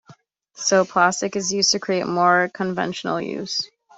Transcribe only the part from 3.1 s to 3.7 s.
use.